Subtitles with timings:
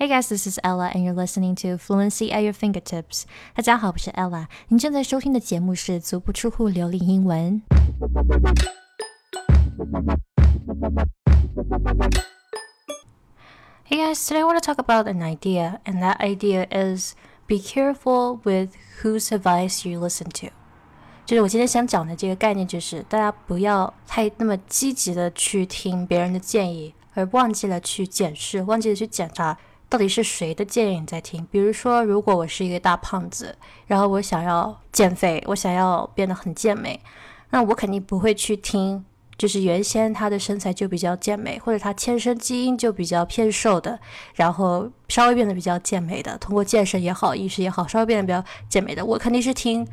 [0.00, 3.24] Hey guys, this is Ella, and you're listening to Fluency at Your Fingertips.
[3.52, 4.46] 大家好，我是 Ella。
[4.68, 7.60] 您正在收听的节目是《足不出户流利英文》。
[13.88, 17.16] Hey guys, today I want to talk about an idea, and that idea is
[17.48, 20.52] be careful with whose advice you listen to.
[21.26, 29.58] 就是我今天想讲的这个概念，就是大家不要太那么积极的去听别人的建议，而忘记了去检视，忘记了去检查。
[29.90, 31.46] 到底是谁的建议你在听？
[31.50, 33.56] 比如说，如果我是一个大胖子，
[33.86, 37.00] 然后我想要减肥，我想要变得很健美，
[37.50, 39.02] 那我肯定不会去听，
[39.38, 43.98] 就是原先他的身材就比较健美，或者他天生基因就比较偏瘦的，
[44.34, 49.88] 然后稍微变得比较健美的，通过健身也好，饮食也好，稍微变得比较健美的，我肯定是听，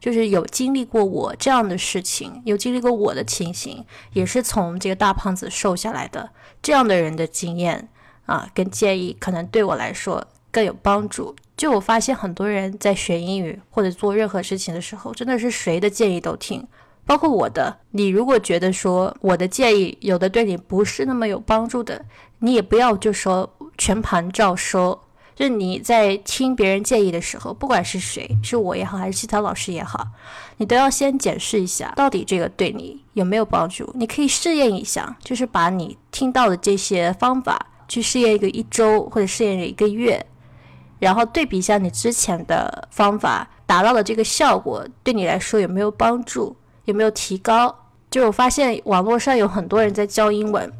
[0.00, 6.30] 就是有经历过我这样的事情，有经历过我的情形，也是从这个大胖子瘦下来的
[6.62, 7.90] 这样的人的经验。
[8.26, 11.34] 啊，跟建议可能对我来说更有帮助。
[11.56, 16.66] 就我发现很多人在学英语或者做任何事情的时候，真的是谁的建议都听，
[17.06, 17.78] 包括我的。
[17.92, 22.04] 你如果觉得说我的建议有的对你不是那么有帮助的，
[22.40, 25.00] 你也不要就说全盘照收。
[25.34, 30.06] 就你在听别人建议的时候，不管是谁，是我也好，还是其他老师也好，
[30.56, 33.90] 你都要先检视一下，到底这个对你有没有帮助。
[33.94, 37.66] 你可以试验一下，就是把你听到的这些方法。
[37.88, 40.24] 去试验一个一周或者试验一个月，
[40.98, 47.74] 然后对比一下你之前的方法达到的这个效果，对你来说有没有帮助，有没有提高？
[48.10, 50.72] 就我发现网络上有很多人在教英文，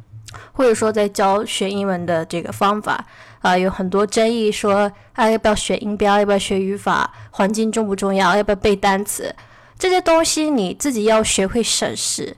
[0.52, 3.04] 或者说在教学英文的这个方法
[3.40, 9.34] 啊，有很多争议说啊要不要学音标，要不要学语法，环境重不重要，要不要背单词？
[9.78, 12.36] 这些东西你自己要学会审视，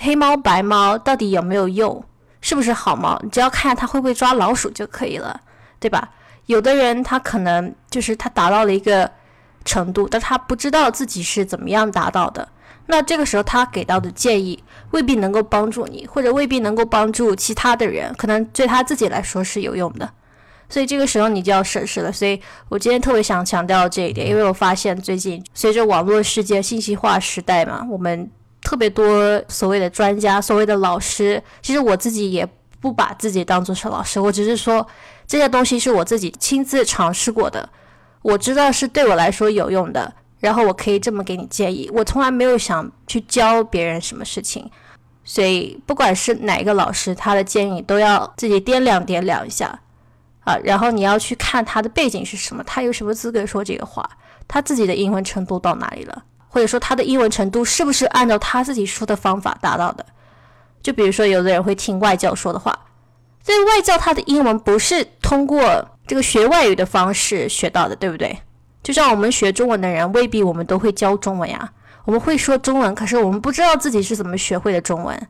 [0.00, 2.02] 黑猫白猫到底有没有用？
[2.40, 3.18] 是不是好猫？
[3.22, 5.40] 你只要看它会不会抓老鼠就可以了，
[5.80, 6.10] 对吧？
[6.46, 9.10] 有的人他可能就是他达到了一个
[9.66, 12.48] 程度，但他不知道自己是怎么样达到的。
[12.86, 14.62] 那这个时候他给到的建议
[14.92, 20.10] 未必能够帮助你，或者未必能够帮助其他的人，可能对他自己来说是有用的。
[20.70, 22.10] 所以这个时候你就要审视了。
[22.10, 22.40] 所以
[22.70, 28.30] 我今天特别想强调这一点，因为我发现最近随着网络世界信息化时代嘛，我们。
[28.68, 32.46] 特别多所谓的专家、所谓的老师，其实我自己也
[32.80, 34.86] 不把自己当做是老师，我只是说
[35.26, 37.66] 这些东西是我自己亲自尝试过的，
[38.20, 41.90] 我知道是对我来说有用的，然后我可以这么给你建议。
[41.94, 44.70] 我从来没有想去教别人什么事情，
[45.24, 49.80] 所以不管是哪一个老师，他的建议都要自己掂量掂量一下
[50.40, 54.06] 啊，然后你要去看他的背景是什么，他有什么资格说这个话，
[54.46, 56.24] 他自己的英文程度到哪里了。
[56.58, 60.04] 或者说他的英文程度是不是按照他自己说的方法达到的？
[60.82, 62.76] 就比如说，有的人会听外教说的话，
[63.44, 68.36] 所以外教他的英文不是通过这个学外语的方式学到的，对不对？
[68.82, 71.70] 就像我们学中文的人，未必我们都会教中文呀。
[72.04, 75.28] 我们会说中文，可是我们不知道自己是怎么学会的中文，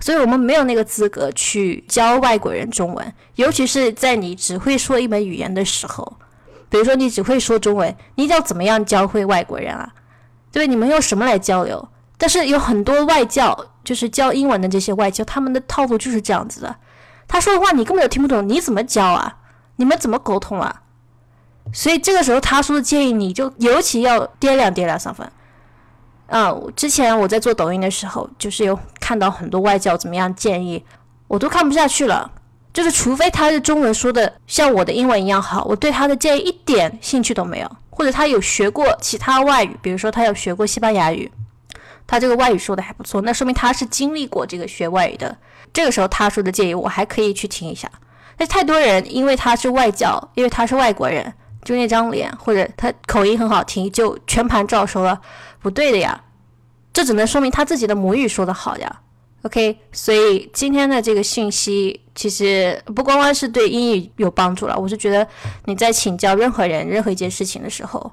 [0.00, 3.14] 所以我们没有那个资格去教外国人中文。
[3.36, 6.16] 尤其是在你只会说一门语言的时候，
[6.68, 9.88] 比如说你只会说中文，你要怎么样教会外国人啊？
[10.54, 11.88] 对，你们用什么来交流？
[12.16, 16.76] 但是有很多外教，就是教英文的这些外教，他们的套路就是这样子的。
[17.26, 19.38] 他说的话你根本就听不懂，你怎么教啊？
[19.74, 20.82] 你们怎么沟通啊？
[21.72, 25.28] 所以这个时候他说的建议，你就尤其要掂量掂量三分。
[26.28, 30.84] 嗯，之前我在做抖音的时候，就是有看到很多外教怎么样建议，
[31.26, 32.30] 我都看不下去了。
[32.74, 37.76] 就是除非他的中文说的像我的英文一样好，我对他的建议一点兴趣都没有。
[37.88, 41.30] 或者他有学过其他外语，比如说他有学过西班牙语，
[42.08, 45.38] 他这个外语说的还不错，那说明他是经历过这个学外语的。
[45.72, 47.88] 这个时候他说的建议我还可以去听一下。
[48.36, 55.20] 但太多人因为他是外教，因为他是外国人，就那张脸或者他口音很好听，就全盘照收了，
[55.62, 56.20] 不对的呀。
[56.92, 59.00] 这只能说明他自己的母语说的好呀。
[59.44, 65.26] OK，所以今天的这个信息其实不光光是对英语有帮助了，我是觉得
[65.66, 68.10] 你在请教任何人、任何一件事情的时候，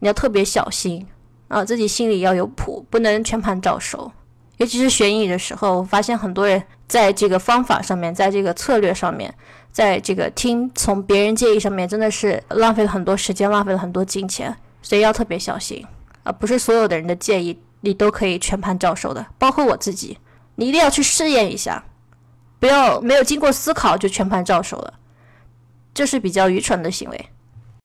[0.00, 1.06] 你要特别小心
[1.46, 4.10] 啊，自己心里要有谱，不能全盘照收。
[4.56, 9.32] 尤其是学英语的时候，我发现很多人在这个方法上面，在这个策略上面，
[9.70, 14.52] 在这个听从别人建议上面，真的是浪费了很多时间，浪费了很多金钱，
[14.82, 15.86] 所以要特别小心
[16.24, 16.32] 啊！
[16.32, 20.18] 不是所有的人的建议你都可以全盘照收的，包括我自己。
[20.54, 21.82] 你一定要去试验一下，
[22.58, 24.94] 不要没有经过思考就全盘照收了，
[25.94, 27.28] 这是比较愚蠢的行为。